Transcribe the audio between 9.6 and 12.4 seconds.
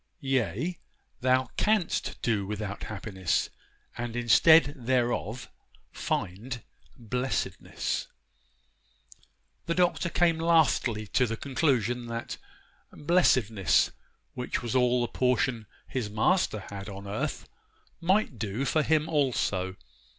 The Doctor came lastly to the conclusion that